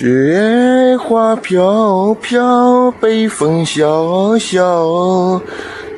[0.00, 5.40] 雪花飘飘，北风萧萧，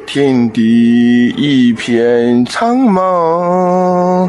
[0.07, 4.29] 天地一片苍茫。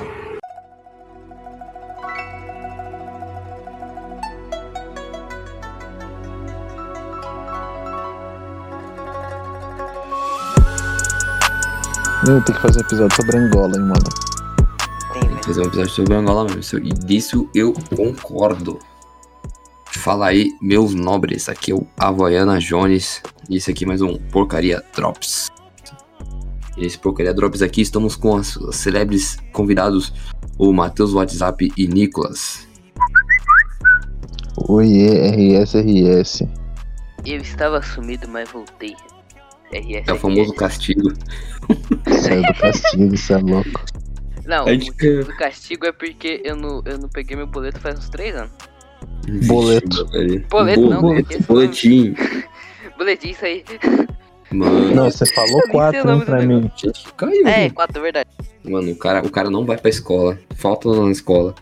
[12.28, 14.04] Eu tenho que fazer um episódio sobre Angola, hein, mano.
[15.14, 15.44] Tem, velho.
[15.44, 16.60] Fazer um episódio sobre Angola mesmo.
[16.60, 18.78] isso- E disso eu concordo.
[20.05, 21.49] Fala aí, meus nobres.
[21.49, 23.23] Aqui é o Havaiana Jones.
[23.49, 25.51] E esse aqui é mais um Porcaria Drops.
[26.77, 30.13] E nesse Porcaria Drops aqui estamos com os celebres convidados,
[30.59, 32.69] o Matheus WhatsApp e Nicolas.
[34.69, 36.43] Oiê, RS, RS.
[37.25, 38.95] Eu estava sumido, mas voltei.
[39.73, 40.07] RS.
[40.07, 41.15] É o famoso castigo.
[42.21, 43.85] Saiu do castigo, isso é louco.
[44.45, 48.11] Não, o do castigo é porque eu não, eu não peguei meu boleto faz uns
[48.11, 48.53] 3 anos.
[49.47, 50.07] Boleto.
[50.07, 50.45] Velho.
[50.49, 52.15] Boleto não, boleto, esse boletim.
[52.97, 53.65] Boletim, isso aí.
[54.53, 56.71] Mano, Não, você falou quatro, hein, pra mim.
[56.77, 57.47] gente, caiu.
[57.47, 57.75] É, velho.
[57.75, 58.31] 4, verdade.
[58.63, 60.39] Mano, o cara, o cara não vai pra escola.
[60.55, 61.55] Falta na escola.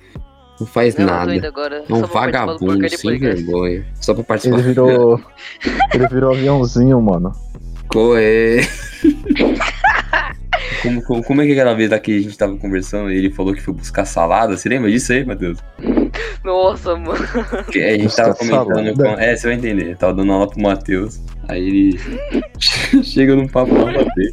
[0.60, 1.34] Não faz Não, nada.
[1.34, 3.86] É um vagabundo sem vergonha.
[4.00, 4.58] Só pra participar.
[4.58, 5.20] Ele virou.
[5.94, 7.33] Ele virou aviãozinho, mano.
[8.18, 8.60] É?
[10.83, 13.30] como, como, como é que aquela vez lá que a gente tava conversando e ele
[13.30, 14.56] falou que foi buscar salada?
[14.56, 15.58] Você lembra disso aí, Matheus?
[16.44, 17.18] Nossa, mano.
[17.70, 18.96] Que a gente tava Buscar comentando.
[18.96, 19.20] Com...
[19.20, 19.96] É, você vai entender.
[19.96, 21.20] Tava dando aula pro Matheus.
[21.48, 22.00] Aí ele
[23.02, 24.32] chega num papo lá bater.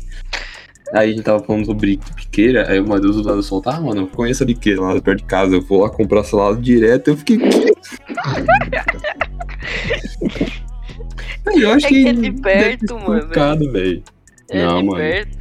[0.93, 4.01] Aí a gente tava falando sobre biqueira, aí o Matheus do lado solta, ah, mano,
[4.01, 7.17] eu conheço a biqueira lá perto de casa, eu vou lá comprar salada direto, eu
[7.17, 7.37] fiquei.
[11.47, 13.71] Aí eu acho É que que é de perto, mano.
[13.71, 14.03] velho.
[14.49, 14.97] É Não, de mano.
[14.97, 15.37] perto.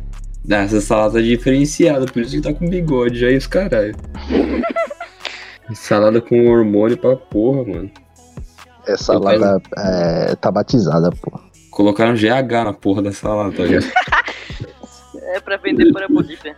[0.50, 3.94] Essa salada é diferenciada, por isso que tá com bigode, já é isso, caralho.
[5.74, 7.90] Salada com hormônio pra porra, mano.
[8.86, 11.38] Essa salada é, tá batizada, pô.
[11.70, 13.86] Colocaram GH na porra da salada, tá ligado?
[15.30, 16.56] É pra vender para a Bolívia.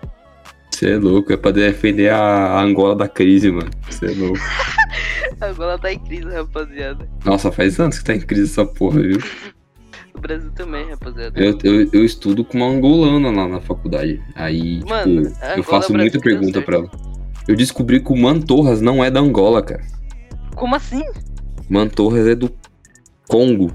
[0.70, 2.20] Você é louco, é pra defender a
[2.52, 3.68] a Angola da crise, mano.
[3.90, 4.38] Você é louco.
[5.40, 7.08] Agora tá em crise, rapaziada.
[7.24, 9.18] Nossa, faz anos que tá em crise essa porra, viu?
[10.12, 11.40] O Brasil também, rapaziada.
[11.40, 14.20] Eu, eu, eu estudo com uma angolana lá na faculdade.
[14.34, 16.90] Aí, Mano, tipo, a eu Angola, faço muita pergunta pra ela.
[17.50, 19.82] Eu descobri que o Mantorras não é da Angola, cara.
[20.54, 21.02] Como assim?
[21.68, 22.48] Mantorras é do
[23.26, 23.72] Congo,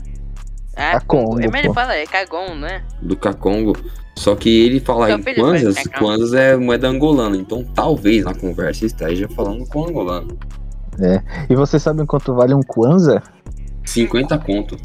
[0.78, 1.02] Ah,
[1.42, 2.86] É, mas ele fala, é Cagon, né?
[3.02, 3.74] do Cacongo.
[4.18, 5.76] Só que ele fala Seu em Kwanzas.
[6.00, 7.36] Kwanzas é moeda angolana.
[7.36, 10.40] Então talvez na conversa esteja falando com angolano.
[11.50, 13.22] E vocês sabem quanto vale um Kwanza?
[13.84, 14.78] 50 conto.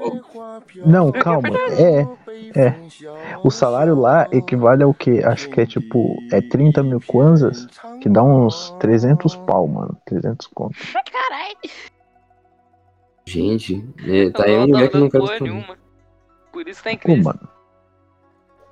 [0.85, 1.49] Não, calma.
[1.77, 2.07] É,
[2.55, 2.75] é.
[3.43, 5.23] O salário lá equivale ao que?
[5.23, 7.67] Acho que é tipo, é 30 mil kwanzas,
[8.01, 9.97] que dá uns 300 pau, mano.
[10.05, 10.75] 300 conto.
[10.93, 11.57] Caralho.
[13.25, 15.77] Gente, é, tá aí um não lugar que não quero nenhuma.
[16.51, 17.23] Por isso tá em Pô, crise.
[17.23, 17.39] mano.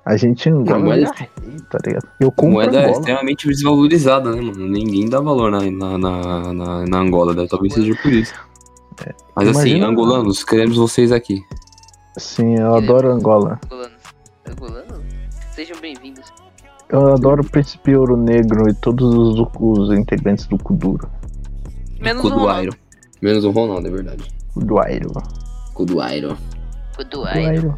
[0.04, 1.28] A gente Angola, A moeda- é
[1.70, 2.08] tá ligado?
[2.20, 2.92] Eu A compro moeda é Angola.
[2.98, 4.66] extremamente desvalorizada, né, mano?
[4.66, 7.46] Ninguém dá valor na, na, na, na, na Angola, né?
[7.48, 8.34] talvez seja por isso.
[9.36, 11.40] Mas assim, Imagina- angolanos, queremos vocês aqui.
[12.18, 13.58] Sim, eu adoro Angola.
[13.64, 13.98] Angolanos.
[14.48, 15.00] Angolanos?
[15.52, 16.24] Sejam bem-vindos.
[16.88, 21.08] Eu adoro o Príncipe Ouro Negro e todos os, os integrantes do Kuduro.
[22.00, 22.40] Menos o Ronaldo.
[22.48, 22.72] Kuduairo.
[23.22, 24.24] Menos o Ronaldo, é verdade.
[24.54, 25.12] Kuduairo.
[25.72, 26.36] Kuduairo.
[27.04, 27.34] Kuduairo.
[27.34, 27.76] Kuduairo.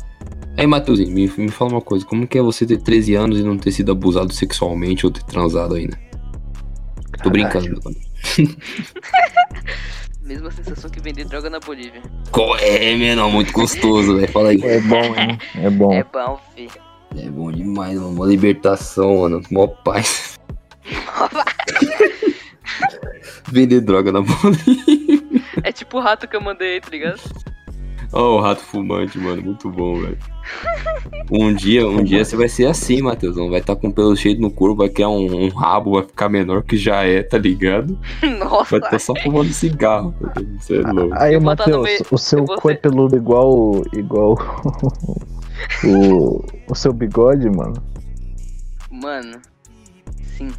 [0.57, 2.05] Aí, Matheusinho, me, me fala uma coisa.
[2.05, 5.23] Como que é você ter 13 anos e não ter sido abusado sexualmente ou ter
[5.25, 5.99] transado ainda?
[7.23, 7.81] Tô brincando.
[7.85, 7.97] mano.
[10.23, 12.03] Mesma sensação que vender droga na Bolívia.
[12.61, 13.31] É, menor?
[13.31, 14.31] Muito gostoso, velho.
[14.31, 14.63] Fala aí.
[14.63, 15.39] É bom, hein?
[15.57, 15.93] É bom.
[15.93, 16.69] É bom, fi.
[17.17, 18.11] É bom demais, mano.
[18.11, 19.43] Uma libertação, mano.
[19.51, 20.39] Mó paz.
[23.51, 25.23] Vender droga na Bolívia.
[25.63, 27.21] É tipo o rato que eu mandei aí, tá ligado?
[28.13, 29.41] Ó, o rato fumante, mano.
[29.43, 30.19] Muito bom, velho.
[31.31, 33.49] Um dia, um dia você vai ser assim, Matheusão.
[33.49, 36.63] Vai estar com pelo cheio no corpo, vai criar um, um rabo, vai ficar menor
[36.63, 37.99] que já é, tá ligado?
[38.39, 38.79] Nossa.
[38.79, 40.15] Vai estar só fumando cigarro.
[40.59, 41.15] Você é louco.
[41.15, 43.83] Aí, tá Matheus, meio- o seu eu vou cu é peludo igual.
[43.95, 44.35] igual.
[45.85, 47.83] o, o seu bigode, mano.
[48.91, 49.39] Mano.
[50.37, 50.51] Sim.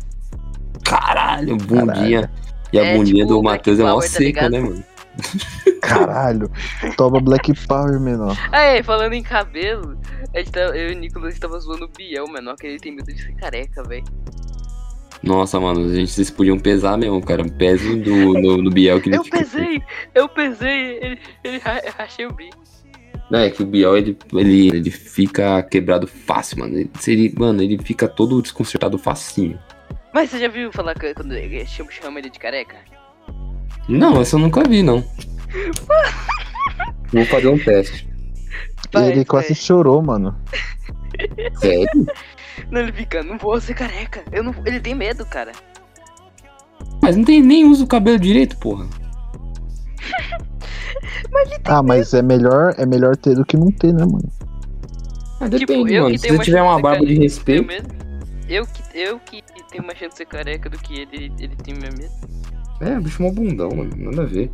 [0.83, 2.31] Caralho, bundinha.
[2.71, 4.51] E a É, bundinha tipo do Matheus é mó tá seca, ligado?
[4.51, 4.83] né, mano?
[5.81, 6.49] Caralho.
[6.97, 8.35] Toma Black Power, menor.
[8.51, 9.97] Aí, falando em cabelo,
[10.51, 13.21] tá- eu e o Nicolas tava zoando o Biel, menor, que ele tem medo de
[13.21, 14.03] ser careca, velho.
[15.21, 17.43] Nossa, mano, a gente vocês podiam pesar mesmo, cara.
[17.45, 19.81] Peso do, no, no Biel que ele Eu pesei,
[20.13, 21.61] eu pesei, ele, ele
[21.97, 22.61] rachei o bico.
[23.31, 26.77] Não, é que o Biel, ele, ele, ele fica quebrado fácil, mano.
[26.77, 29.57] Ele, ele- mano, ele fica todo desconcertado facinho.
[30.13, 32.75] Mas você já viu falar que quando ele chama, chama ele de careca?
[33.87, 35.03] Não, essa eu nunca vi, não.
[37.11, 38.07] Vou fazer um teste.
[38.91, 39.55] Vai, ele quase vai.
[39.55, 40.35] chorou, mano.
[41.55, 41.87] Sério?
[42.71, 44.23] Não, ele fica, não vou ser careca.
[44.31, 45.51] Eu não, ele tem medo, cara.
[47.01, 48.87] Mas não tem nem usa o cabelo direito, porra.
[51.65, 54.29] Ah, mas é melhor, é melhor ter do que não ter, né, mano?
[55.39, 56.17] Ah, Tipo, depende, eu mano.
[56.17, 57.65] Se você tiver uma barba de respeito.
[57.67, 57.93] medo.
[58.47, 61.73] Eu que, eu que tenho mais chance de ser careca do que ele, ele tem
[61.73, 62.11] meu medo.
[62.83, 63.91] É, bicho, mó bundão, mano.
[63.95, 64.49] Nada a ver.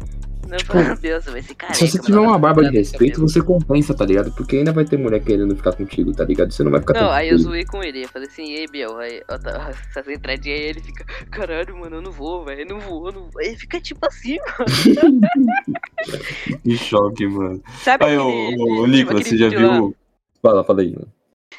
[0.50, 1.76] Não, meu Deus, ser careca.
[1.76, 4.32] Se você tiver uma barba de respeito, você compensa, tá ligado?
[4.32, 6.52] Porque ainda vai ter mulher querendo ficar contigo, tá ligado?
[6.52, 8.98] Você não vai ficar Não, aí eu zoei com ele, ia fazer assim, ei Biel,
[8.98, 12.80] aí tá, essa entradinha aí ele fica, caralho, mano, eu não vou, velho, eu não
[12.80, 13.40] vou, eu não vou.
[13.42, 14.40] Aí fica tipo assim,
[16.64, 17.62] Que choque, mano.
[17.84, 19.96] sabe Aí, aquele, ô, ô, tipo, Nicolas, você já viu.
[20.42, 21.08] Fala, fala aí, mano.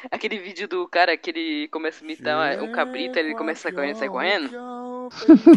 [0.09, 3.93] Aquele vídeo do cara que ele começa a imitar um cabrito, ele começa a correr,
[3.95, 4.49] sai correndo?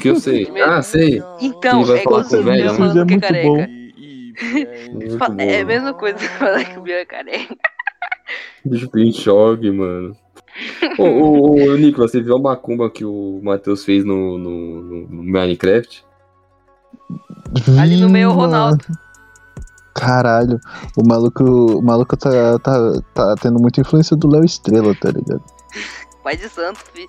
[0.00, 0.48] Que eu sei.
[0.62, 1.22] Ah, sei.
[1.40, 2.74] Então, vai é falar com o velho, né?
[2.76, 5.44] falando que é Isso é muito careca.
[5.44, 7.56] É a mesma coisa falar que o Biel é careca.
[8.64, 10.16] Bicho em choque, mano.
[10.98, 15.22] ô, ô, ô, Nicolas, você viu a macumba que o Matheus fez no, no, no
[15.22, 16.04] Minecraft?
[17.80, 18.46] Ali no meio, o mano.
[18.46, 18.84] Ronaldo.
[19.94, 20.58] Caralho,
[20.96, 25.42] o maluco, o maluco tá, tá, tá tendo muita influência do Léo Estrela, tá ligado?
[26.22, 27.06] Pai de santo, fi.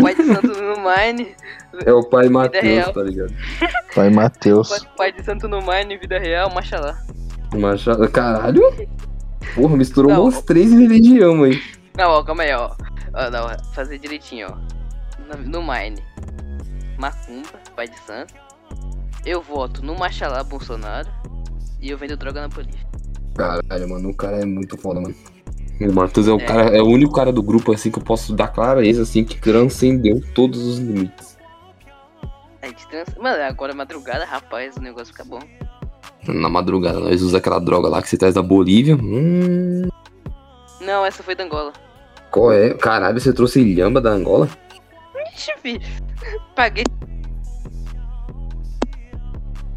[0.00, 1.36] Pai de santo no Mine.
[1.84, 3.34] É o pai Matheus, tá ligado?
[3.94, 4.68] Pai Matheus.
[4.68, 6.98] Pai, pai de santo no Mine, vida real, machalá.
[7.54, 8.08] Machado.
[8.10, 8.62] Caralho!
[9.54, 10.22] Porra, misturou Não.
[10.24, 11.62] umas três religiões aí.
[11.96, 12.74] Não, ó, calma aí, ó.
[13.14, 15.36] ó não, fazer direitinho, ó.
[15.36, 16.02] No, no Mine.
[16.98, 18.34] Macumba, pai de santo.
[19.24, 21.08] Eu voto no Machalá Bolsonaro.
[21.80, 22.86] E eu vendo droga na polícia.
[23.36, 25.14] Caralho, mano, o cara é muito foda, mano.
[25.88, 26.44] O Matheus é o É.
[26.44, 29.38] cara, é o único cara do grupo assim que eu posso dar clareza assim que
[29.40, 31.34] transcendeu todos os limites.
[32.62, 33.08] De trans...
[33.20, 35.40] Mano, agora é madrugada, rapaz, o negócio fica bom.
[36.26, 38.96] Na madrugada, nós usamos aquela droga lá que você traz da Bolívia.
[38.96, 39.88] Hum.
[40.80, 41.72] Não, essa foi da Angola.
[42.30, 42.72] Qual é?
[42.74, 44.48] Caralho, você trouxe lhamba da Angola?
[45.34, 45.80] Ixi, fi.
[46.56, 46.84] Paguei.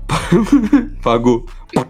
[1.03, 1.45] Pagou.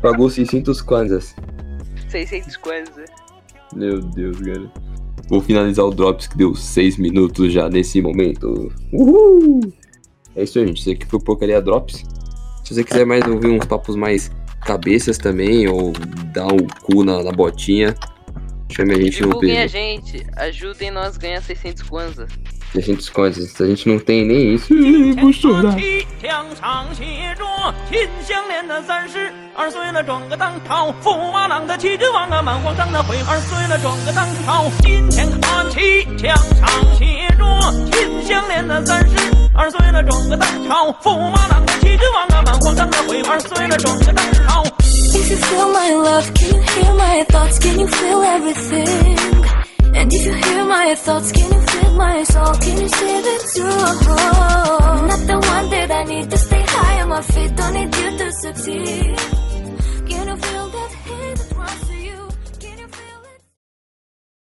[0.00, 1.34] Pagou 600 kwanzas.
[2.08, 2.96] 600 coisas.
[2.96, 3.04] né?
[3.74, 4.70] Meu Deus, cara.
[5.28, 8.72] Vou finalizar o Drops que deu 6 minutos já nesse momento.
[8.92, 9.60] Uhul!
[10.34, 10.80] É isso aí, gente.
[10.80, 12.04] Isso aqui foi Porcaria Drops.
[12.64, 14.30] Se você quiser mais ouvir uns papos mais
[14.64, 15.92] cabeças também, ou
[16.32, 17.94] dar o cu na, na botinha,
[18.70, 19.68] chame a gente no Divulguem a PV.
[19.68, 20.26] gente.
[20.36, 22.28] Ajudem nós a ganhar 600 kwanzas.
[22.72, 23.50] 600 coisas.
[23.50, 24.74] Se a gente não tem nem isso,
[25.20, 25.74] vou chorar.
[26.20, 27.44] 墙上写着
[27.88, 34.70] 秦香莲的三十二岁了，转个当朝，驸马郎的旗帜王啊，满皇上的徽二岁了，转个当朝。
[34.82, 36.68] 今天看七墙上
[36.98, 37.44] 写着
[37.90, 39.16] 秦香莲的三十
[39.54, 44.62] 二岁了，转个当朝，驸马郎的旗帜王啊，满皇上的徽二岁了，转个当朝。
[45.20, 46.34] if you feel my love?
[46.34, 47.58] Can you hear my thoughts?
[47.58, 49.18] Can you feel everything?
[49.98, 52.54] And if you hear my thoughts, can you feel my soul?
[52.64, 54.16] Can you save it through?
[54.88, 57.56] I'm not the one that I need to stay high on my feet.
[57.56, 59.37] Don't need you to succeed.